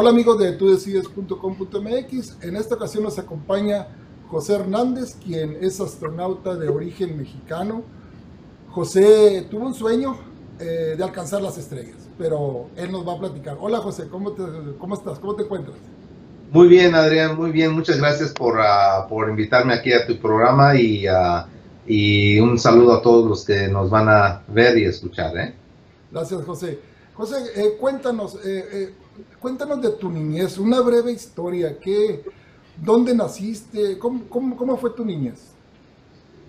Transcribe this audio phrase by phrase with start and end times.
[0.00, 2.36] Hola amigos de tudecides.com.mx.
[2.44, 3.88] En esta ocasión nos acompaña
[4.28, 7.82] José Hernández, quien es astronauta de origen mexicano.
[8.70, 10.16] José tuvo un sueño
[10.60, 13.56] eh, de alcanzar las estrellas, pero él nos va a platicar.
[13.60, 14.36] Hola José, ¿cómo,
[14.78, 15.18] cómo estás?
[15.18, 15.76] ¿Cómo te encuentras?
[16.52, 17.72] Muy bien, Adrián, muy bien.
[17.72, 21.42] Muchas gracias por, uh, por invitarme aquí a tu programa y, uh,
[21.88, 25.36] y un saludo a todos los que nos van a ver y escuchar.
[25.36, 25.54] ¿eh?
[26.12, 26.78] Gracias, José.
[27.18, 28.94] José, eh, cuéntanos, eh, eh,
[29.40, 31.76] cuéntanos de tu niñez, una breve historia.
[31.78, 32.22] ¿qué,
[32.76, 33.98] ¿Dónde naciste?
[33.98, 35.52] ¿Cómo, cómo, cómo fue tu niñez?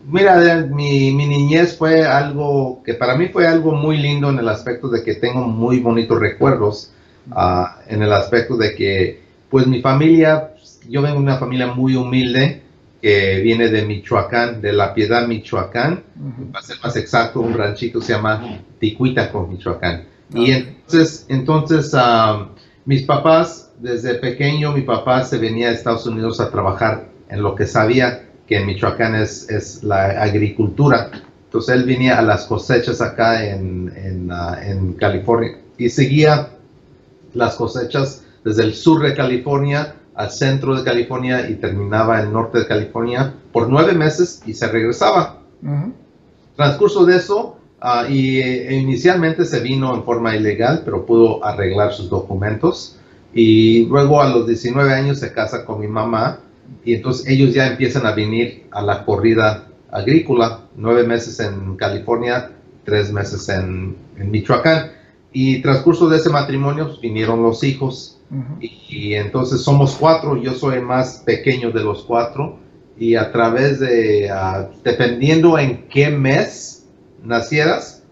[0.06, 4.48] Mira, mi, mi, niñez fue algo que para mí fue algo muy lindo en el
[4.48, 6.92] aspecto de que tengo muy bonitos recuerdos,
[7.32, 10.54] uh, en el aspecto de que, pues mi familia,
[10.88, 12.64] yo vengo de una familia muy humilde
[13.02, 16.52] que viene de Michoacán, de La Piedad, Michoacán, uh -huh.
[16.52, 20.06] para ser más exacto, un ranchito se llama Ticuitaco, Michoacán.
[20.34, 22.50] Y entonces, entonces um,
[22.86, 27.56] mis papás, desde pequeño, mi papá se venía a Estados Unidos a trabajar en lo
[27.56, 31.12] que sabía que en Michoacán es, es la agricultura.
[31.46, 36.50] Entonces él venía a las cosechas acá en, en, uh, en California y seguía
[37.34, 42.34] las cosechas desde el sur de California al centro de California y terminaba en el
[42.34, 45.42] norte de California por nueve meses y se regresaba.
[45.62, 45.94] Uh -huh.
[46.56, 51.94] Transcurso de eso, Uh, y eh, inicialmente se vino en forma ilegal, pero pudo arreglar
[51.94, 52.98] sus documentos.
[53.34, 56.40] Y luego a los 19 años se casa con mi mamá
[56.84, 62.52] y entonces ellos ya empiezan a venir a la corrida agrícola, nueve meses en California,
[62.84, 64.92] tres meses en, en Michoacán.
[65.32, 68.58] Y transcurso de ese matrimonio vinieron los hijos uh -huh.
[68.62, 72.58] y, y, entonces somos cuatro, yo soy el más pequeño de los cuatro
[72.98, 76.79] y a través de, uh, dependiendo en qué mes,
[77.24, 78.04] nacieras,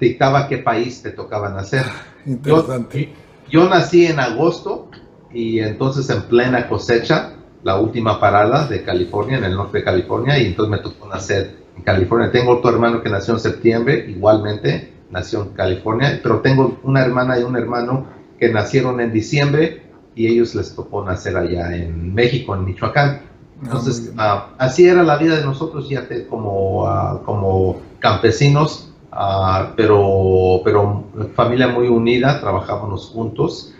[0.00, 1.84] dictaba qué país te tocaba nacer.
[2.24, 3.12] Interesante.
[3.48, 4.90] Yo, yo, nací en agosto
[5.32, 7.32] y entonces en plena cosecha,
[7.62, 11.56] la última parada de California, en el norte de California, y entonces me tocó nacer
[11.76, 12.30] en California.
[12.30, 17.38] Tengo otro hermano que nació en septiembre, igualmente nació en California, pero tengo una hermana
[17.38, 18.06] y un hermano
[18.38, 19.82] que nacieron en diciembre
[20.14, 23.20] y ellos les tocó nacer allá en México, en Michoacán.
[23.62, 29.74] Entonces, uh, así era la vida de nosotros ya te, como, uh, como campesinos, uh,
[29.76, 33.74] pero, pero familia muy unida, trabajábamos juntos.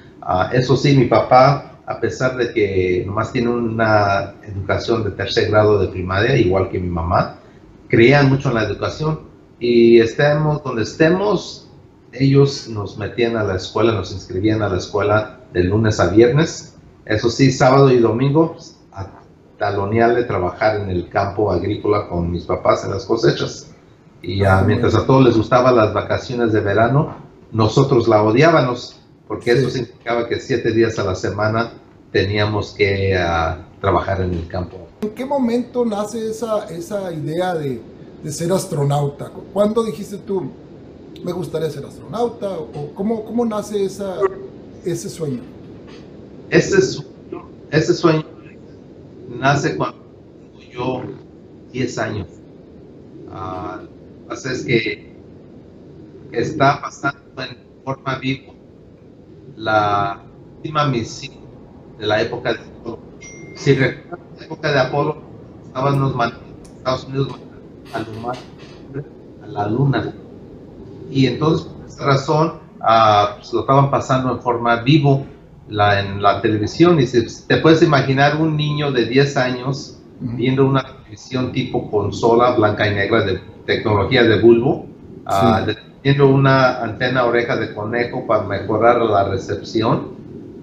[0.53, 5.79] eso sí, mi papá, a pesar de que nomás tiene una educación de tercer grado
[5.79, 7.37] de primaria, igual que mi mamá,
[7.89, 9.21] creían mucho en la educación
[9.61, 11.71] y estemos donde estemos,
[12.13, 16.75] ellos nos metían a la escuela, nos inscribían a la escuela de lunes a viernes.
[17.05, 18.57] Eso sí, sábado y domingo
[19.59, 23.71] talonearle trabajar en el campo agrícola con mis papás en las cosechas.
[24.23, 27.15] Y uh, mientras a todos les gustaban las vacaciones de verano,
[27.53, 29.59] nosotros la odiábamos, porque sí.
[29.59, 31.73] eso significaba que siete días a la semana
[32.13, 34.77] teníamos que uh, trabajar en el campo.
[35.03, 37.81] ¿En qué momento nace esa, esa idea de,
[38.23, 39.31] de ser astronauta?
[39.53, 40.51] ¿Cuándo dijiste tú,
[41.23, 42.51] me gustaría ser astronauta?
[42.51, 44.17] ¿O cómo, cómo nace esa,
[44.85, 45.43] ese sueño?
[46.51, 47.09] Ese sueño,
[47.71, 48.25] ese sueño
[49.29, 49.99] nace cuando
[50.73, 51.03] yo
[51.73, 52.27] 10 años.
[53.29, 53.96] Uh,
[54.31, 55.17] así es que
[56.33, 58.53] está pasando en forma viva
[59.57, 60.23] la
[60.57, 61.37] última misión
[61.99, 62.99] de la época de Apolo.
[63.55, 65.23] Si recuerdan la época de Apolo,
[65.67, 66.15] estaban los
[66.77, 67.39] Estados Unidos
[67.93, 70.15] a la luna.
[71.11, 72.49] Y entonces, por esa razón,
[72.81, 75.25] uh, pues lo estaban pasando en forma vivo
[75.69, 80.65] la, en la televisión y si te puedes imaginar un niño de 10 años viendo
[80.65, 84.87] una televisión tipo consola blanca y negra de tecnología de bulbo,
[85.29, 85.47] sí.
[85.47, 90.17] uh, teniendo una antena oreja de conejo para mejorar la recepción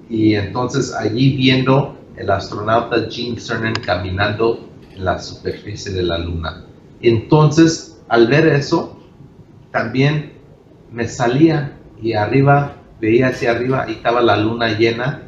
[0.10, 6.64] y entonces allí viendo el astronauta Gene Cernan caminando en la superficie de la luna.
[7.02, 8.98] Entonces, al ver eso,
[9.72, 10.34] también
[10.92, 15.24] me salía y arriba veía hacia arriba y estaba la luna llena,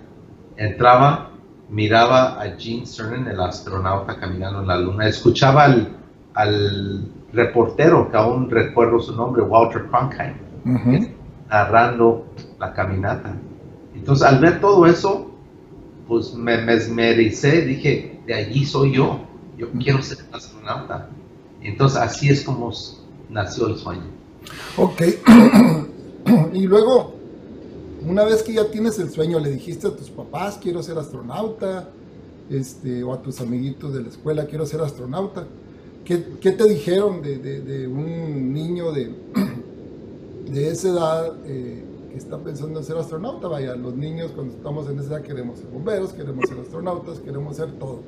[0.55, 1.31] entraba,
[1.69, 5.89] miraba a Gene Cernan, el astronauta caminando en la luna, escuchaba al,
[6.35, 7.05] al
[7.35, 10.35] reportero, que aún recuerdo su nombre, Walter Cronkite,
[10.65, 11.09] uh -huh.
[11.49, 12.25] narrando
[12.59, 13.35] la caminata.
[13.93, 15.31] Entonces, al ver todo eso,
[16.07, 19.19] pues me mesmericé, dije, de allí soy yo,
[19.57, 21.09] yo quiero ser astronauta.
[21.61, 22.71] Entonces, así es como
[23.29, 24.03] nació el sueño.
[24.77, 25.01] Ok,
[26.53, 27.15] y luego,
[28.05, 31.89] una vez que ya tienes el sueño, le dijiste a tus papás, quiero ser astronauta,
[32.49, 35.47] este, o a tus amiguitos de la escuela, quiero ser astronauta.
[36.05, 39.11] ¿Qué, qué te dijeron de, de, de, un niño de,
[40.51, 44.87] de esa edad eh, que está pensando en ser astronauta, vaya, los niños cuando estamos
[44.89, 48.01] en esa edad queremos ser bomberos, queremos ser astronautas, queremos ser todo.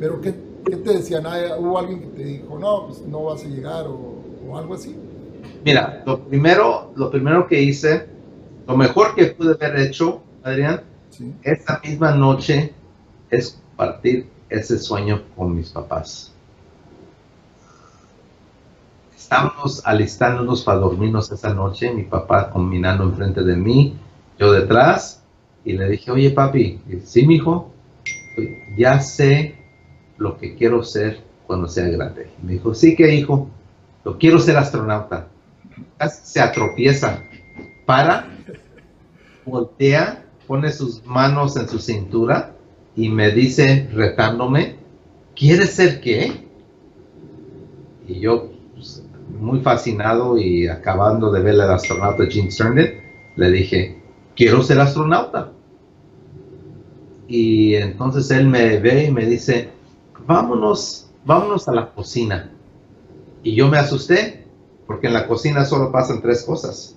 [0.00, 0.34] Pero ¿qué,
[0.66, 1.24] qué te decían?
[1.58, 4.16] ¿Hubo alguien que te dijo, no, pues no vas a llegar o,
[4.48, 4.96] o algo así?
[5.64, 8.06] Mira, lo primero, lo primero que hice,
[8.66, 11.32] lo mejor que pude haber hecho, Adrián, Sí.
[11.42, 12.72] esa misma noche
[13.30, 16.32] es compartir ese sueño con mis papás.
[19.30, 23.94] Estábamos alistándonos para dormirnos esa noche, mi papá combinando enfrente de mí,
[24.38, 25.22] yo detrás,
[25.66, 27.70] y le dije, oye papi, sí, mijo,
[28.78, 29.54] ya sé
[30.16, 32.30] lo que quiero ser cuando sea grande.
[32.42, 33.50] Me dijo, sí que hijo,
[34.02, 35.28] lo quiero ser astronauta.
[36.22, 37.22] Se atropieza,
[37.84, 38.30] para,
[39.44, 42.54] voltea, pone sus manos en su cintura
[42.96, 44.76] y me dice, retándome,
[45.36, 46.48] ¿quieres ser qué?
[48.06, 52.88] Y yo, pues, muy fascinado y acabando de ver al astronauta Gene Cernan,
[53.36, 54.02] le dije,
[54.34, 55.52] quiero ser astronauta.
[57.26, 59.70] Y entonces él me ve y me dice,
[60.26, 62.50] vámonos, vámonos a la cocina.
[63.42, 64.46] Y yo me asusté,
[64.86, 66.96] porque en la cocina solo pasan tres cosas.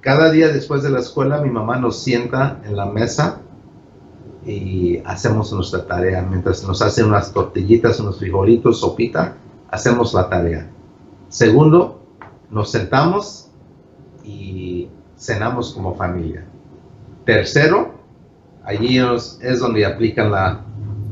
[0.00, 3.42] Cada día después de la escuela mi mamá nos sienta en la mesa
[4.46, 6.22] y hacemos nuestra tarea.
[6.22, 9.36] Mientras nos hacen unas tortillitas, unos frijolitos, sopita,
[9.70, 10.68] hacemos la tarea.
[11.28, 12.02] Segundo,
[12.50, 13.50] nos sentamos
[14.24, 16.44] y cenamos como familia.
[17.24, 17.94] Tercero,
[18.64, 20.60] allí es donde aplican la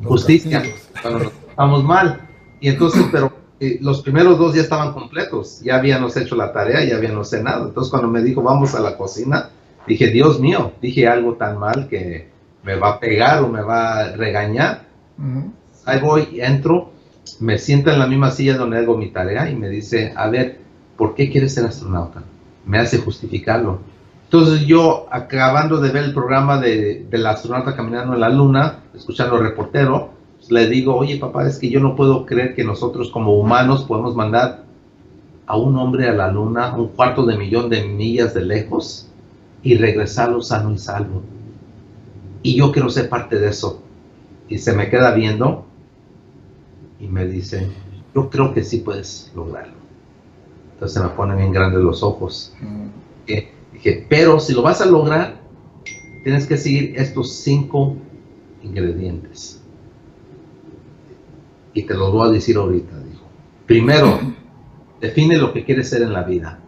[0.05, 0.63] justicia
[1.01, 2.21] cuando nos estamos mal.
[2.61, 6.85] Y entonces, pero eh, los primeros dos ya estaban completos, ya habíamos hecho la tarea,
[6.85, 7.69] ya habíamos cenado.
[7.69, 9.51] Entonces, cuando me dijo, vamos a la cocina,
[9.87, 12.31] dije, Dios mío, dije algo tan mal que
[12.63, 14.87] me va a pegar o me va a regañar.
[15.19, 15.53] Ujú.
[15.85, 16.91] Ahí voy, entro,
[17.41, 20.59] me siento en la misma silla donde hago mi tarea y me dice, a ver,
[20.97, 22.23] ¿por qué quieres ser astronauta?
[22.67, 23.81] Me hace justificarlo.
[24.25, 29.37] Entonces yo, acabando de ver el programa de, del astronauta caminando en la luna, escuchando
[29.37, 33.11] al reportero, pues, le digo, oye papá, es que yo no puedo creer que nosotros
[33.11, 34.65] como humanos podemos mandar
[35.47, 39.09] a un hombre a la luna un cuarto de millón de millas de lejos
[39.63, 41.23] y regresarlo sano y salvo.
[42.43, 43.83] Y yo quiero ser parte de eso.
[44.49, 45.65] Y se me queda viendo
[47.01, 47.69] y me dice,
[48.15, 49.75] yo creo que sí puedes lograrlo.
[50.73, 52.55] Entonces se me ponen bien grandes los ojos.
[52.63, 52.91] Ujú.
[53.27, 55.41] Dije, dije, pero si lo vas a lograr,
[56.25, 57.97] tienes que seguir estos cinco
[58.63, 59.61] ingredientes.
[61.75, 63.25] Y te los voy a decir ahorita, dijo.
[63.67, 64.19] Primero,
[65.01, 66.59] define lo que quieres ser en la vida.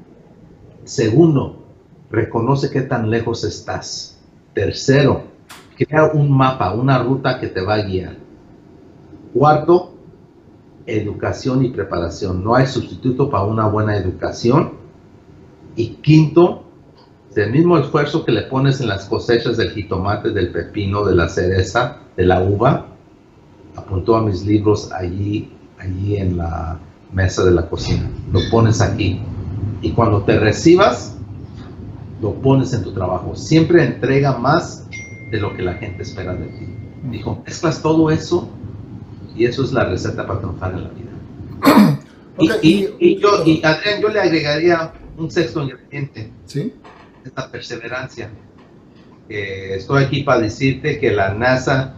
[0.84, 1.64] Segundo,
[2.10, 4.18] reconoce qué tan lejos estás.
[4.54, 5.24] Tercero,
[5.76, 8.16] crea un mapa, una ruta que te va a guiar.
[9.32, 9.89] Cuarto,
[10.96, 12.42] educación y preparación.
[12.44, 14.72] No hay sustituto para una buena educación.
[15.76, 16.64] Y quinto,
[17.34, 21.28] el mismo esfuerzo que le pones en las cosechas del jitomate, del pepino, de la
[21.28, 22.86] cereza, de la uva,
[23.76, 26.78] apuntó a mis libros allí, allí en la
[27.12, 28.10] mesa de la cocina.
[28.32, 29.20] Lo pones aquí.
[29.82, 31.16] Y cuando te recibas,
[32.20, 33.34] lo pones en tu trabajo.
[33.36, 34.86] Siempre entrega más
[35.30, 36.66] de lo que la gente espera de ti.
[37.10, 38.48] Dijo, mezclas todo eso
[39.36, 41.10] y eso es la receta para triunfar en la vida.
[42.38, 46.74] Y, Ok, y- y yo, y Adrián, yo le agregaría un sexto ingrediente, ¿Sí?
[47.24, 48.30] es la perseverancia.
[49.28, 51.94] Eh, estoy aquí para decirte que la NASA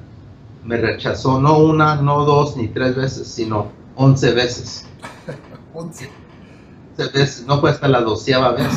[0.64, 4.87] me rechazó no una, no dos, ni tres veces, sino once veces.
[5.75, 6.09] Once.
[6.99, 8.68] Once veces, no fue hasta la doceava vez.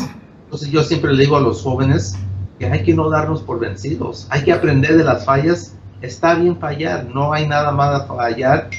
[0.45, 2.15] Entonces yo siempre le digo a los jóvenes
[2.59, 5.73] que hay que no darnos por vencidos, hay que aprender de las fallas.
[6.05, 8.69] Está bien fallar, no hay nada más a fallar,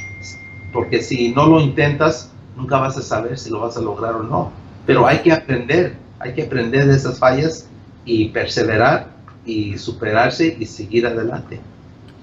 [0.72, 4.22] porque si no lo intentas, nunca vas a saber si lo vas a lograr o
[4.22, 4.52] no.
[4.86, 7.66] Pero hay que aprender, hay que aprender de esas fallas
[8.04, 9.08] y perseverar
[9.44, 11.58] y superarse y seguir adelante.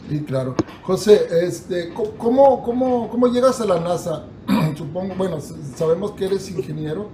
[0.09, 0.55] Sí, claro.
[0.83, 4.23] José, este, ¿cómo, cómo, cómo llegas a la NASA?
[4.77, 5.39] Supongo, bueno,
[5.75, 7.09] sabemos que eres ingeniero,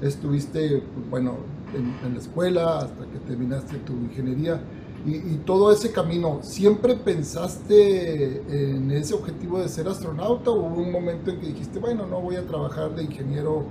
[0.00, 0.80] estuviste,
[1.10, 1.38] bueno,
[1.74, 4.60] en, en la escuela hasta que terminaste tu ingeniería
[5.04, 10.80] y, y todo ese camino, ¿siempre pensaste en ese objetivo de ser astronauta o hubo
[10.80, 13.64] un momento en que dijiste, bueno, no voy a trabajar de ingeniero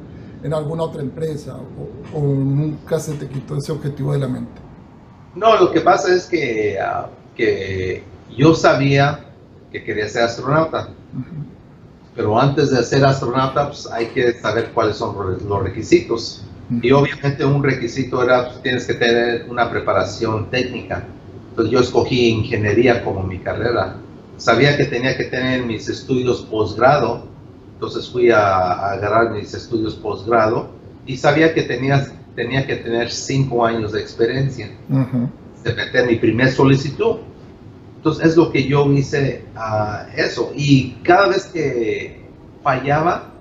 [0.44, 1.58] en alguna otra empresa
[2.14, 4.62] o, o nunca se te quitó ese objetivo de la mente?
[5.36, 8.04] No, lo que pasa es que, ah, que
[8.36, 9.26] yo sabía
[9.72, 10.90] que quería ser astronauta,
[12.16, 16.44] pero antes de ser astronauta pues, hay que saber cuáles son los los requisitos.
[16.82, 21.06] Y obviamente un requisito era, pues, tienes que tener una preparación técnica.
[21.52, 23.98] Entonces yo escogí ingeniería como mi carrera.
[24.38, 27.26] Sabía que tenía que tener mis estudios posgrado,
[27.76, 30.72] entonces fui a, a agarrar mis estudios posgrado
[31.06, 34.72] y sabía que tenías tenía que tener cinco años de experiencia
[35.64, 37.18] de meter mi primer solicitud.
[37.98, 40.52] Entonces es lo que yo hice a eso.
[40.56, 42.26] Y cada vez que
[42.64, 43.32] fallaba,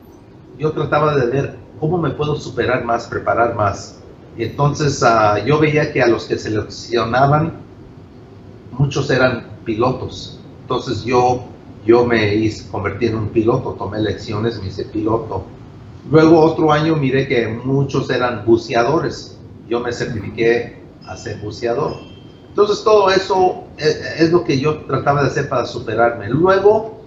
[0.58, 4.00] yo trataba de ver cómo me puedo superar más, preparar más.
[4.36, 7.52] Y entonces ah, yo veía que a los que seleccionaban,
[8.80, 10.38] muchos eran pilotos.
[10.62, 11.44] Entonces yo,
[11.84, 15.44] yo me hice, convertí en un piloto, tomé lecciones, me hice piloto.
[16.10, 19.38] Luego otro año miré que muchos eran buceadores.
[19.68, 21.92] Yo me certifiqué a ser buceador.
[22.48, 26.30] Entonces todo eso es, lo que yo trataba de hacer para superarme.
[26.30, 27.02] Luego,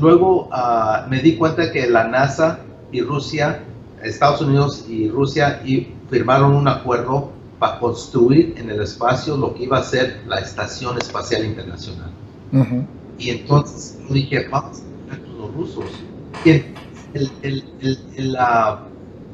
[0.00, 2.60] luego ah, me di cuenta que la NASA
[2.92, 3.64] y Rusia,
[4.02, 5.60] Estados Unidos y Rusia
[6.08, 10.98] firmaron un acuerdo para construir en el espacio lo que iba a ser la Estación
[10.98, 12.10] Espacial Internacional.
[13.18, 15.84] Y entonces yo dije, vamos a con los rusos.
[16.44, 16.64] Y el,
[17.14, 18.36] el, el,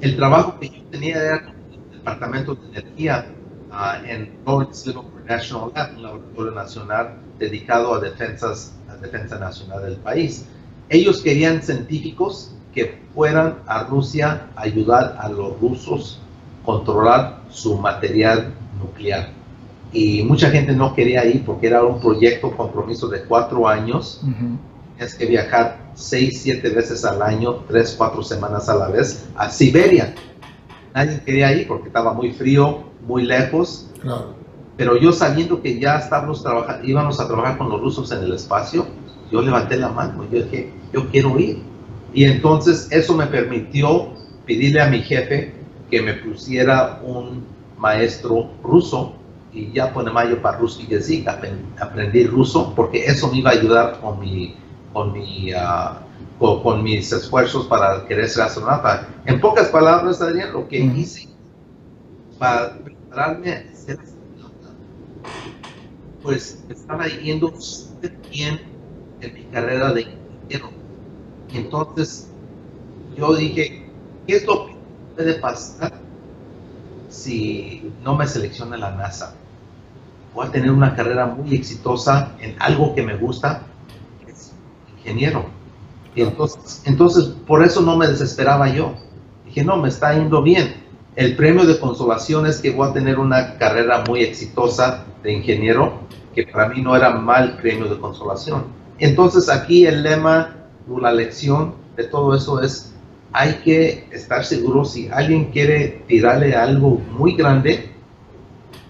[0.01, 3.27] el, trabajo que yo tenía era con el Departamento de Energía
[3.71, 9.83] uh, en Lawrence Livermore National Lab, un laboratorio nacional dedicado a, defensas, a defensa nacional
[9.83, 10.47] del país.
[10.89, 16.21] Ellos querían científicos que fueran a Rusia a ayudar a los rusos
[16.65, 19.31] controlar su material nuclear.
[19.93, 24.23] Y mucha gente no quería ir porque era un proyecto compromiso de cuatro años.
[24.99, 29.51] Es que viajar seis, siete veces al año, tres, cuatro semanas a la vez a
[29.51, 30.15] Siberia.
[30.95, 33.91] Nadie quería ir porque estaba muy frío, muy lejos.
[34.77, 38.33] Pero yo sabiendo que ya estábamos trabajando, íbamos a trabajar con los rusos en el
[38.33, 38.87] espacio,
[39.31, 40.25] yo levanté la mano.
[40.31, 41.63] Yo dije, yo quiero ir.
[42.15, 44.09] Y entonces eso me permitió
[44.47, 45.62] pedirle a mi jefe
[45.93, 47.45] que me pusiera un
[47.77, 49.13] maestro ruso
[49.53, 51.27] y ya pone mayo para ruso y
[51.79, 54.57] aprendí ruso porque eso me iba a ayudar con mi
[54.95, 59.07] con mi uh, con, mis esfuerzos para querer ser astronauta.
[59.27, 61.29] En pocas palabras, Adrián, lo que hice
[62.39, 64.71] para prepararme a ser astronauta,
[66.23, 68.61] pues estaba yendo súper bien
[69.21, 70.71] en mi carrera de ingeniero
[71.53, 72.29] entonces
[73.17, 73.85] yo dije,
[74.27, 74.72] ¿qué es lo que
[75.23, 75.93] puede pasar
[77.09, 79.35] si no me selecciona la NASA?
[80.35, 83.63] Voy a tener una carrera muy exitosa en algo que me gusta,
[84.25, 84.53] que es
[84.97, 85.45] ingeniero.
[86.17, 88.95] Y entonces, entonces, por eso no me desesperaba yo.
[89.47, 90.75] Dije, no, me está yendo bien.
[91.15, 96.01] El premio de consolación es que voy a tener una carrera muy exitosa de ingeniero,
[96.35, 98.65] que para mí no era mal premio de consolación.
[98.99, 100.57] Entonces aquí el lema
[101.01, 102.92] la lección de todo eso es,
[103.33, 107.91] hay que estar seguro si alguien quiere tirarle algo muy grande,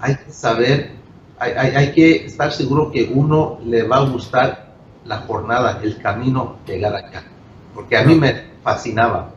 [0.01, 0.93] hay que saber,
[1.39, 6.57] hay, hay, que estar seguro que uno le va a gustar la jornada, el camino
[6.67, 7.25] llegar acá.
[7.75, 9.31] Porque a mí me fascinaba.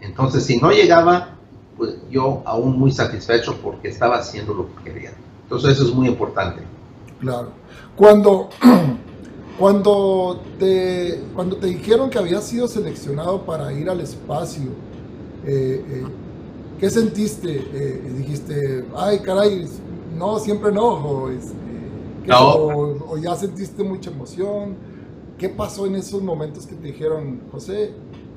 [0.00, 1.36] Entonces, si no llegaba,
[1.76, 5.12] pues yo aún muy satisfecho porque estaba haciendo lo que quería.
[5.44, 6.62] Entonces, eso es muy importante.
[7.20, 7.50] Claro.
[7.96, 8.48] Cuando
[9.58, 14.70] Cuando te, cuando te dijeron que habías sido seleccionado para ir al espacio,
[15.44, 16.04] eh, eh,
[16.80, 17.64] ¿qué sentiste?
[17.72, 19.68] Eh, dijiste, ay, caray,
[20.16, 21.30] no, siempre no, o,
[22.28, 24.76] o, ya sentiste mucha emoción.
[25.38, 27.92] ¿Qué pasó en esos momentos que te dijeron, José,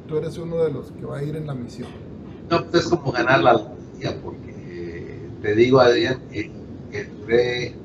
[0.07, 1.87] tú eres uno de los que va a ir en la misión?
[2.49, 7.75] No, pues es como ganar la lotería, porque te digo, Adrián, que duré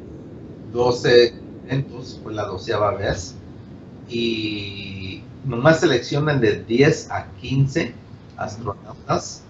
[0.72, 1.39] 12
[2.22, 3.34] fue la doceava vez,
[4.08, 7.94] y nomás seleccionan de 10 a 15
[8.36, 9.42] astronautas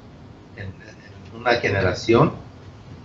[0.56, 0.70] en,
[1.38, 2.32] una generación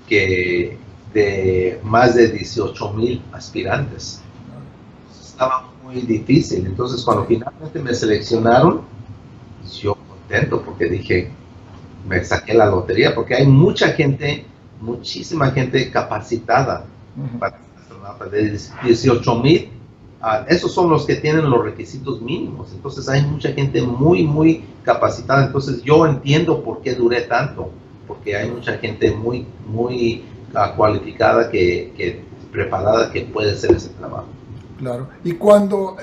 [0.08, 0.78] que
[1.14, 4.22] de más de 18 mil aspirantes.
[5.24, 6.66] Estaba muy difícil.
[6.66, 8.82] Entonces, cuando finalmente me seleccionaron,
[9.80, 11.32] yo contento porque dije,
[12.08, 14.46] me saqué la lotería, porque hay mucha gente,
[14.82, 16.86] muchísima gente capacitada
[17.40, 17.65] para
[18.32, 19.70] de 18 mil,
[20.22, 22.72] ah, esos son los que tienen los requisitos mínimos.
[22.74, 25.46] Entonces hay mucha gente muy, muy capacitada.
[25.46, 27.70] Entonces yo entiendo por qué duré tanto,
[28.08, 33.90] porque hay mucha gente muy, muy ah, cualificada, que, que, preparada, que puede hacer ese
[33.90, 34.28] trabajo.
[34.78, 35.08] Claro.
[35.24, 35.98] Y cuando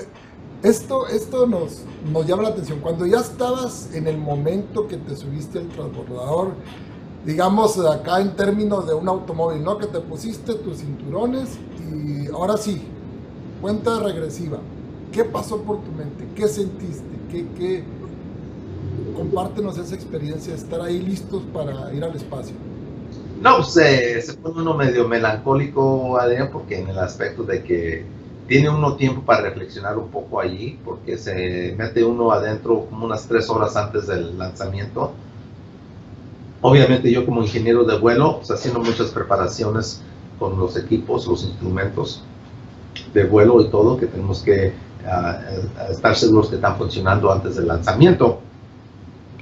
[0.63, 5.15] esto, esto nos, nos llama la atención, cuando ya estabas en el momento que te
[5.15, 6.53] subiste al transbordador,
[7.25, 9.77] digamos acá en términos de un automóvil, ¿no?
[9.77, 11.57] Que te pusiste tus cinturones
[11.91, 12.81] y ahora sí,
[13.61, 14.59] cuenta regresiva.
[15.11, 16.27] ¿Qué pasó por tu mente?
[16.35, 17.03] ¿Qué sentiste?
[17.31, 17.83] ¿Qué, qué?
[19.15, 22.55] Compártenos esa experiencia estar ahí listos para ir al espacio.
[23.41, 28.05] No, se, se pone uno medio melancólico, Adrián, porque en el aspecto de que
[28.47, 33.27] tiene uno tiempo para reflexionar un poco allí, porque se mete uno adentro como unas
[33.27, 35.13] tres horas antes del lanzamiento
[36.63, 40.01] obviamente yo como ingeniero de vuelo, pues, haciendo muchas preparaciones
[40.39, 42.23] con los equipos, los instrumentos
[43.13, 44.73] de vuelo y todo, que tenemos que
[45.05, 45.39] ah,
[45.91, 48.41] estar seguros que están funcionando antes del lanzamiento.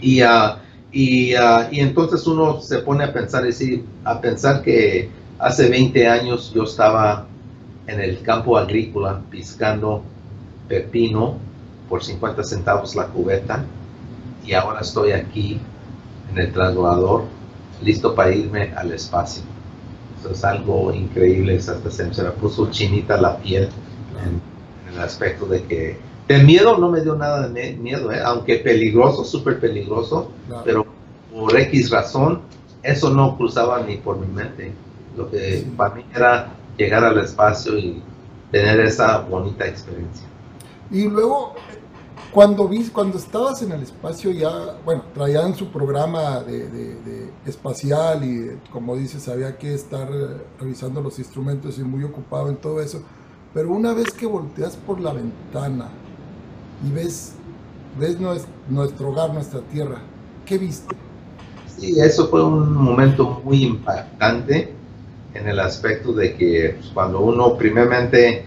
[0.01, 0.57] Y, uh,
[0.91, 6.51] y, y, entonces uno se pone a pensar, y a pensar que hace 20 años
[6.53, 7.27] yo estaba
[7.85, 10.01] en el campo agrícola piscando
[10.67, 11.35] pepino
[11.87, 13.63] por 50 centavos la cubeta
[14.45, 15.59] y ahora estoy aquí
[16.31, 17.23] en el trasladador
[17.81, 19.43] listo para irme al espacio.
[20.19, 23.69] Eso es algo increíble, hasta se, me puso chinita la piel
[24.23, 25.97] en, el aspecto de que
[26.27, 28.21] de miedo no me dio nada de miedo, ¿eh?
[28.23, 30.31] aunque peligroso, súper peligroso,
[30.63, 30.85] pero
[31.33, 32.41] por X razón
[32.83, 34.73] eso no cruzaba ni por mi mente.
[35.15, 38.01] Lo que para mí era llegar al espacio y
[38.51, 40.25] tener esa bonita experiencia.
[40.89, 41.55] Y luego,
[42.31, 48.57] cuando, vi, cuando estabas en el espacio ya, bueno, traían su programa de, espacial y
[48.71, 50.09] como dices, había que estar
[50.59, 53.03] revisando los instrumentos y muy ocupado en todo eso,
[53.53, 55.89] pero una vez que volteas por la ventana
[56.88, 57.33] y ves,
[58.00, 58.17] ves
[58.69, 59.97] nuestro hogar, nuestra tierra,
[60.45, 60.95] ¿qué viste?
[61.77, 64.73] Sí, eso fue un momento muy impactante
[65.33, 68.45] en el aspecto de que pues, cuando uno primeramente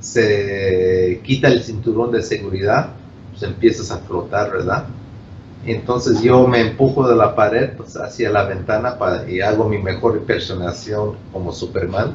[0.00, 2.90] se quita el cinturón de seguridad,
[3.30, 4.86] pues empiezas a flotar, ¿verdad?
[5.64, 9.78] Entonces yo me empujo de la pared pues, hacia la ventana para, y hago mi
[9.78, 12.14] mejor impersonación como Superman,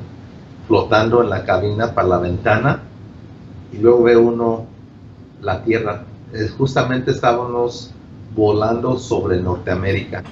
[0.68, 2.82] flotando en la cabina para la ventana
[3.72, 4.66] y luego ve uno
[5.42, 6.04] la Tierra.
[6.58, 7.92] Justamente estábamos
[8.36, 10.24] volando sobre Norteamérica.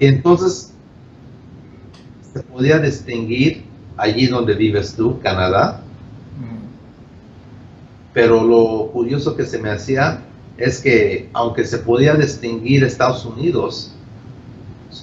[0.00, 0.72] Entonces
[2.32, 3.64] se podía distinguir
[3.96, 5.83] allí donde vives tú, Canadá,
[8.14, 10.22] pero lo curioso que se me hacía
[10.56, 13.92] es que aunque se podía distinguir Estados Unidos,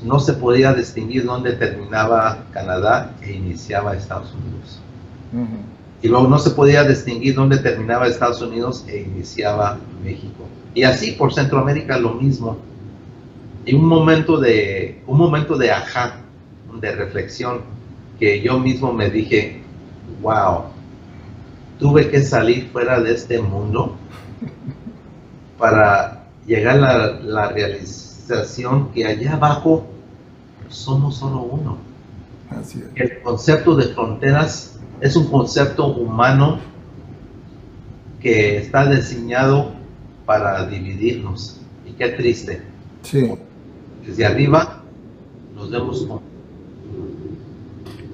[0.04, 4.80] no se podía distinguir dónde terminaba Canadá e iniciaba Estados Unidos.
[6.02, 10.48] Y luego no se podía distinguir dónde terminaba Estados Unidos e iniciaba México.
[10.74, 12.58] Y así por Centroamérica lo mismo.
[13.66, 16.22] Y un momento de, un momento de ajá,
[16.80, 17.60] de reflexión,
[18.20, 19.62] que yo mismo me dije,
[20.22, 20.64] wow,
[21.82, 23.96] tuve que salir fuera de este mundo
[25.58, 29.88] para llegar a la, realización que allá abajo
[30.70, 31.78] somos solo uno.
[32.94, 36.60] El concepto de fronteras es un concepto humano
[38.22, 39.72] que está diseñado
[40.28, 41.62] para dividirnos.
[41.88, 42.62] Y qué triste.
[44.06, 44.84] Desde arriba
[45.56, 46.22] nos vemos como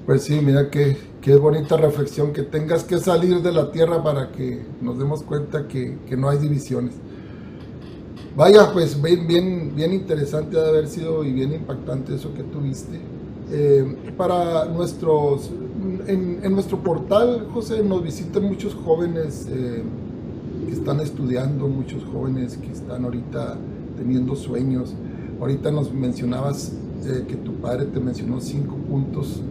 [0.06, 0.96] pues sí, mira qué,
[1.28, 5.68] qué bonita reflexión, que tengas que salir de la tierra para que nos demos cuenta
[5.68, 6.94] que, no hay divisiones.
[8.34, 12.98] Vaya, pues bien, bien, bien interesante de haber sido y bien impactante eso que tuviste.
[13.52, 15.50] Eh, para nuestros,
[16.06, 19.82] en, nuestro portal, José, nos visitan muchos jóvenes eh,
[20.64, 23.58] que están estudiando, muchos jóvenes que están ahorita
[23.98, 24.94] teniendo sueños.
[25.42, 26.72] Ahorita nos mencionabas
[27.04, 29.42] eh, que tu padre te mencionó cinco puntos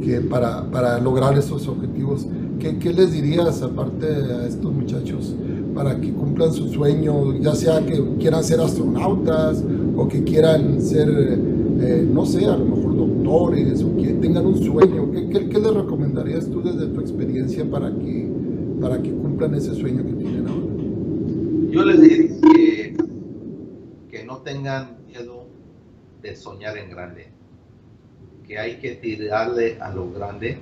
[0.00, 2.26] que para, para lograr esos objetivos.
[2.58, 5.34] ¿Qué, ¿Qué, les dirías aparte a estos muchachos
[5.74, 9.64] para que cumplan su sueño, ya sea que quieran ser astronautas
[9.96, 14.58] o que quieran ser, eh, no sé, a lo mejor doctores o que tengan un
[14.58, 15.10] sueño?
[15.12, 18.28] ¿Qué, qué, qué les recomendarías tú desde tu experiencia para que,
[18.80, 20.66] para que cumplan ese sueño que tienen ahora?
[21.70, 22.96] Yo les diría que,
[24.10, 25.46] que no tengan miedo
[26.20, 27.39] de soñar en grande
[28.50, 30.58] que hay que tirarle a lo grande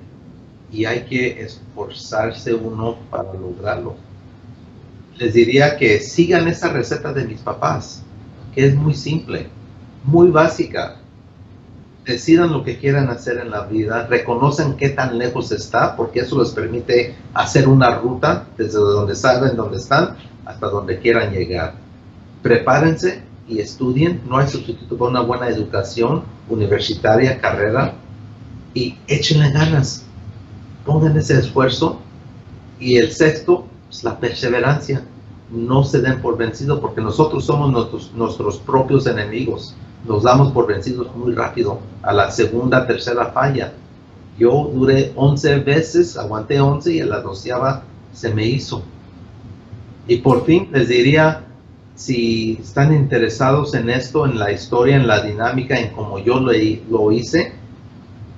[0.70, 3.96] y hay que esforzarse uno para lograrlo.
[5.16, 8.02] Les diría que sigan esa receta de mis papás,
[8.54, 9.46] que es muy simple,
[10.04, 10.96] muy básica.
[12.04, 16.38] Decidan lo que quieran hacer en la vida, reconocen qué tan lejos está, porque eso
[16.42, 21.72] les permite hacer una ruta desde donde saben dónde están hasta donde quieran llegar.
[22.42, 27.94] Prepárense y estudien, no hay sustituto para una buena educación universitaria, carrera,
[28.74, 30.04] y échenle ganas,
[30.84, 32.00] pongan ese esfuerzo.
[32.78, 35.02] Y el sexto es la perseverancia,
[35.50, 39.74] no se den por vencidos porque nosotros somos nuestros, nuestros propios enemigos,
[40.06, 43.72] nos damos por vencidos muy rápido a la segunda, tercera falla.
[44.38, 47.82] Yo duré 11 veces, aguanté 11 y a la doceava
[48.12, 48.82] se me hizo.
[50.06, 51.47] Y por fin les diría,
[51.98, 56.52] si están interesados en esto, en la historia, en la dinámica, en cómo yo lo,
[56.88, 57.52] lo hice,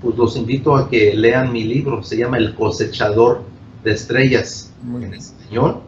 [0.00, 2.02] pues los invito a que lean mi libro.
[2.02, 3.42] Se llama El cosechador
[3.84, 5.82] de estrellas en español.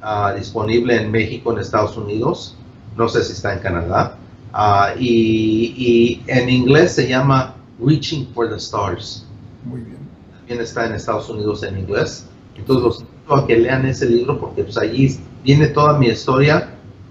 [0.00, 2.56] Ah, disponible en México, en Estados Unidos.
[2.96, 4.16] No sé si está en Canadá.
[4.52, 9.26] Ah, y, y en inglés se llama Reaching for the Stars.
[9.64, 9.98] Muy bien.
[10.38, 12.24] También está en Estados Unidos en inglés.
[12.56, 16.70] Entonces los invito a que lean ese libro porque pues allí viene toda mi historia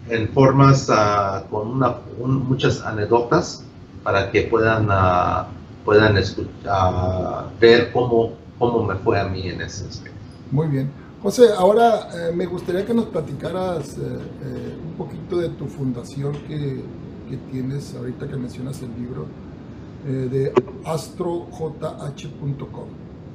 [0.09, 3.63] en formas ah, con una, un- muchas anécdotas
[4.03, 5.47] para que puedan, ah,
[5.85, 10.17] puedan escu- ah, ver cómo, cómo me fue a mí en ese aspecto.
[10.51, 10.91] Muy bien.
[11.21, 16.33] José, ahora eh, me gustaría que nos platicaras eh, eh, un poquito de tu fundación
[16.47, 16.81] que,
[17.29, 19.25] que tienes ahorita que mencionas el libro
[20.05, 20.53] eh, de
[20.85, 22.87] astrojh.com.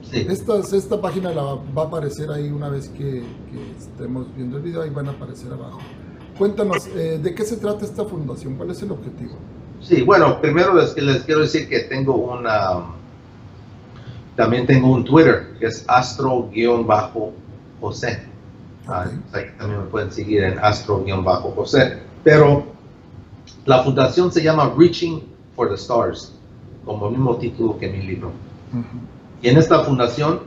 [0.02, 0.26] Sí.
[0.28, 4.62] Esta, esta página la va a aparecer ahí una vez que, que estemos viendo el
[4.62, 5.78] video, ahí van a aparecer abajo.
[6.38, 8.54] Cuéntanos, eh, ¿de qué se trata esta fundación?
[8.54, 9.32] ¿Cuál es el objetivo?
[9.80, 12.84] Sí, bueno, primero les, les quiero decir que tengo una,
[14.36, 18.22] también tengo un Twitter que es astro-josé.
[18.86, 19.34] Ah, Ok.
[19.34, 21.98] ahí también me pueden seguir en astro-josé.
[22.24, 22.66] Pero
[23.66, 25.22] la fundación se llama Reaching
[25.54, 26.34] for the Stars,
[26.84, 28.28] como el mismo título que mi libro.
[28.72, 28.84] Ujú.
[29.42, 30.40] Y en esta fundación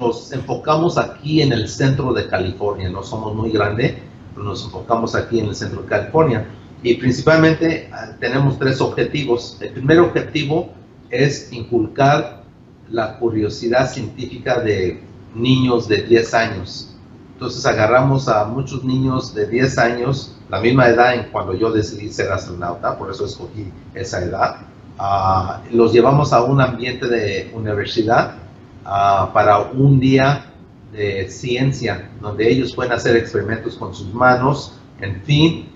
[0.00, 2.88] nos enfocamos aquí en el centro de California.
[2.88, 4.02] No somos muy grande,
[4.36, 6.46] nos enfocamos aquí en el centro de California.
[6.82, 9.56] Y principalmente ah, tenemos tres objetivos.
[9.60, 10.72] El primer objetivo
[11.10, 12.44] es inculcar
[12.90, 15.00] la curiosidad científica de
[15.34, 16.94] niños de 10 años.
[17.34, 22.08] Entonces agarramos a muchos niños de 10 años, la misma edad en cuando yo decidí
[22.08, 24.56] ser astronauta, por eso escogí esa edad.
[24.98, 28.34] Ah, los llevamos a un ambiente de universidad
[28.84, 30.53] ah, para un día
[30.94, 35.68] de ciencia, donde ellos pueden hacer experimentos con sus manos, en fin,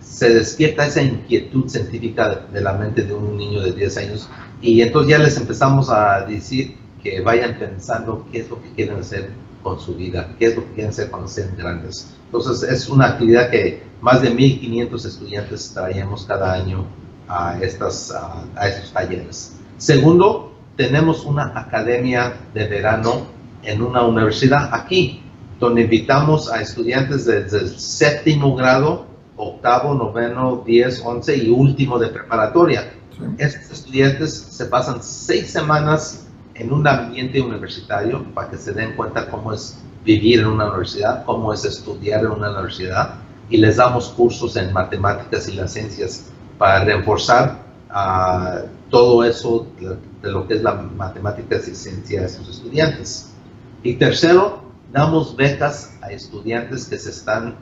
[0.00, 4.28] se despierta esa inquietud científica de, la mente de un niño de 10 años
[4.60, 8.98] y entonces ya les empezamos a decir que vayan pensando qué es lo que quieren
[8.98, 9.30] hacer
[9.62, 12.14] con su vida, qué es lo que quieren hacer cuando sean grandes.
[12.26, 16.86] Entonces es una actividad que más de 1.500 estudiantes traemos cada año
[17.28, 19.56] a, estas, a, a estos talleres.
[19.76, 23.26] Segundo, tenemos una academia de verano
[23.62, 25.22] en una universidad aquí,
[25.58, 32.08] donde invitamos a estudiantes desde el séptimo grado, octavo, noveno, diez, once y último de
[32.08, 32.92] preparatoria.
[33.16, 33.24] Sí.
[33.38, 39.28] Estos estudiantes se pasan seis semanas en un ambiente universitario para que se den cuenta
[39.28, 43.14] cómo es vivir en una universidad, cómo es estudiar en una universidad
[43.48, 46.26] y les damos cursos en matemáticas y las ciencias
[46.58, 47.58] para reforzar
[47.90, 53.32] ah, todo eso de, de lo que es la matemáticas y ciencia a esos estudiantes.
[53.82, 57.56] Y tercero, damos becas a estudiantes que se están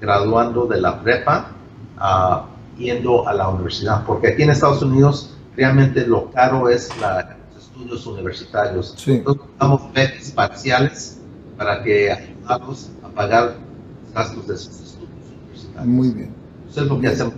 [0.00, 1.50] graduando de la prepa
[1.98, 2.46] ah,
[2.78, 7.64] yendo a la universidad, porque aquí en Estados Unidos realmente lo caro es la- los
[7.64, 8.94] estudios universitarios.
[8.96, 9.12] Sí.
[9.12, 11.18] Entonces damos becas parciales
[11.58, 13.56] para que ayudarlos a pagar
[14.04, 15.10] los gastos de sus estudios
[15.42, 15.86] universitarios.
[15.86, 16.34] Muy bien.
[16.70, 17.34] Eso es lo que hacemos.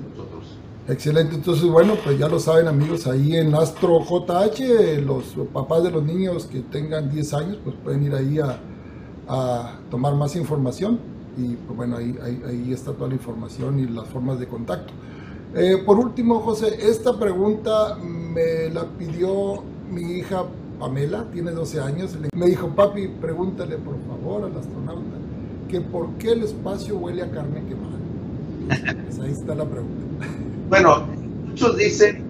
[0.89, 5.93] Excelente, entonces bueno, pues ya lo saben amigos, ahí en Astro JH, los papás de
[5.93, 8.59] los niños que tengan 10 años, pues pueden ir ahí a,
[9.29, 10.99] a tomar más información
[11.37, 14.93] y pues bueno, ahí, ahí, ahí está toda la información y las formas de contacto.
[15.55, 20.45] Eh, por último, José, esta pregunta me la pidió mi hija
[20.81, 25.17] Pamela, tiene 12 años, me dijo, papi, pregúntale por favor al astronauta
[25.69, 27.99] que por qué el espacio huele a carne quemada.
[29.05, 30.03] Pues ahí está la pregunta.
[30.73, 31.07] Bueno,
[31.49, 32.25] muchos dicen,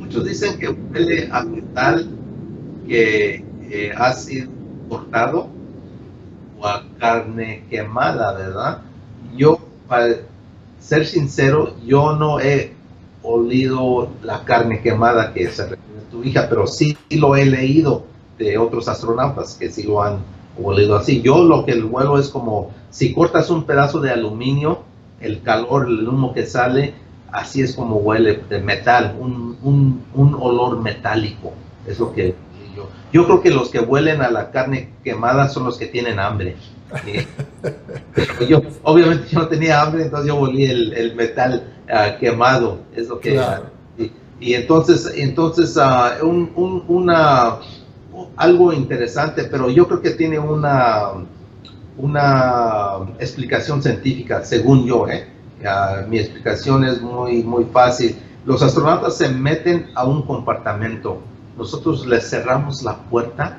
[0.00, 2.10] muchos dicen que huele a metal
[2.88, 4.50] que eh, ha sido
[4.88, 5.46] cortado
[6.58, 8.82] o a carne quemada, ¿verdad?
[9.36, 10.08] Yo, para
[10.80, 12.72] ser sincero, yo no he
[13.22, 18.06] olido la carne quemada que se refiere a tu hija, pero sí lo he leído
[18.38, 20.18] de otros astronautas que sí lo han
[20.60, 21.22] olido así.
[21.22, 24.80] Yo lo que huelo es como si cortas un pedazo de aluminio,
[25.20, 27.03] el calor, el humo que sale,
[27.34, 31.52] así es como huele de metal, un, un, un olor metálico,
[31.86, 32.34] es lo que
[32.76, 32.88] yo.
[33.12, 36.56] Yo creo que los que huelen a la carne quemada son los que tienen hambre.
[38.48, 43.08] yo, obviamente yo no tenía hambre, entonces yo olí el, el metal ah, quemado, es
[43.08, 43.32] lo que...
[43.34, 43.66] Claro.
[43.98, 47.58] y, y entonces, entonces ah, un, un- una,
[48.36, 51.10] algo interesante, pero yo creo que tiene una,
[51.96, 55.33] una explicación científica, según yo, ¿eh?
[55.66, 58.16] Ah, mi explicación es muy, muy fácil.
[58.44, 61.20] Los astronautas se meten a un compartimento.
[61.56, 63.56] Nosotros les cerramos la puerta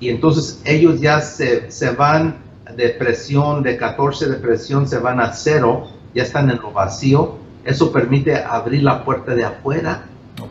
[0.00, 2.36] y entonces ellos ya se, se van
[2.76, 7.36] de presión, de 14 de presión, se van a cero, ya están en lo vacío.
[7.64, 10.04] Eso permite abrir la puerta de afuera,
[10.40, 10.48] Ok.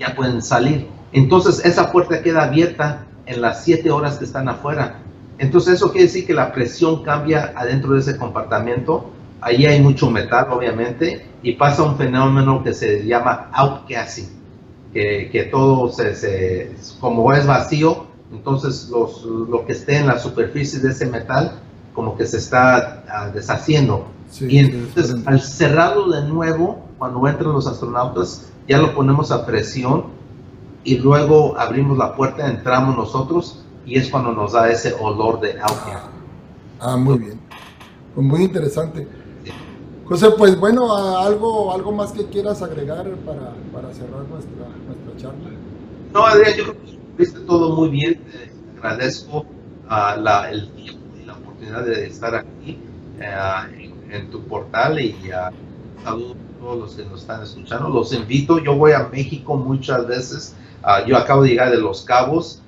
[0.00, 0.88] ya pueden salir.
[1.12, 4.96] Entonces esa puerta queda abierta en las 7 horas que están afuera.
[5.38, 9.10] Entonces eso quiere decir que la presión cambia adentro de ese compartimento.
[9.40, 14.28] Allí hay mucho metal, obviamente, y pasa un fenómeno que se llama outgassing,
[14.92, 20.18] que, que todo se, se, como es vacío, entonces los, lo que esté en la
[20.18, 21.60] superficie de ese metal
[21.94, 24.06] como que se está uh, deshaciendo.
[24.30, 29.46] Sí, y entonces al cerrarlo de nuevo, cuando entran los astronautas, ya lo ponemos a
[29.46, 30.04] presión
[30.84, 35.52] y luego abrimos la puerta, entramos nosotros y es cuando nos da ese olor de
[35.52, 36.10] alga.
[36.80, 37.40] Ah, muy bien.
[38.14, 39.06] Pues muy interesante.
[40.08, 45.50] José, pues bueno, algo, algo más que quieras agregar para, para cerrar nuestra, nuestra charla.
[46.12, 48.20] No, Adrián, yo creo que viste todo muy bien.
[48.24, 49.44] Te agradezco
[49.88, 52.78] la, el tiempo y la oportunidad de estar aquí
[53.18, 57.88] uh, en, tu portal y uh, saludo a todos los que nos están escuchando.
[57.88, 60.54] Los invito, yo voy a México muchas veces.
[61.08, 62.62] yo acabo de llegar de Los Cabos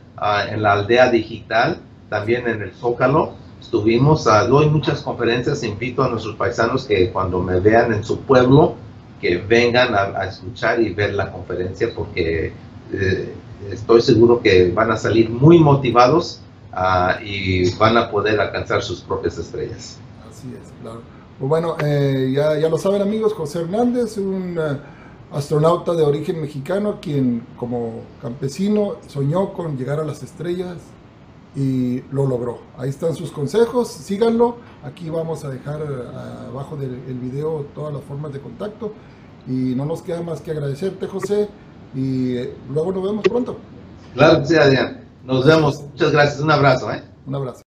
[0.49, 6.09] en la aldea digital, también en el Zócalo Estuvimos, uh, doy muchas conferencias, invito a
[6.09, 8.77] nuestros paisanos que cuando me vean en su pueblo,
[9.21, 12.53] que vengan a, a escuchar y ver la conferencia porque
[12.93, 13.35] eh,
[13.71, 16.41] estoy seguro que van a salir muy motivados
[16.73, 19.99] uh, y van a poder alcanzar sus propias estrellas.
[20.29, 21.03] Así es, claro.
[21.39, 26.99] Pues bueno, eh, ya, lo saben amigos, José Hernández, un uh, astronauta de origen mexicano,
[27.01, 30.79] quien como campesino soñó con llegar a las estrellas,
[31.55, 32.61] y lo logró.
[32.77, 34.57] Ahí están sus consejos, síganlo.
[34.83, 38.93] Aquí vamos a dejar eh, abajo del video todas las formas de contacto.
[39.47, 41.49] Y no nos queda más que agradecerte, José.
[41.95, 43.57] Y eh, luego nos vemos pronto.
[44.15, 45.05] Claro que sí, Adrián.
[45.25, 45.83] Nos vemos.
[45.83, 46.41] Muchas gracias.
[46.41, 46.93] Un abrazo.
[46.93, 47.03] ¿eh?
[47.27, 47.68] Un abrazo.